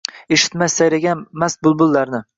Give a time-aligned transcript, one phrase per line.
[0.35, 2.27] Eshitmas sayragan mast bulbullarni